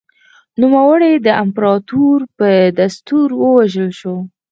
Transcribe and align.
نوموړی 0.61 1.13
د 1.25 1.27
امپراتور 1.43 2.19
په 2.37 2.49
دستور 2.79 3.27
ووژل 3.41 3.89
شو 3.99 4.15